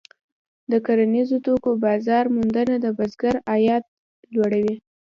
[0.71, 3.83] د کرنیزو توکو بازار موندنه د بزګر عاید
[4.33, 4.75] لوړوي.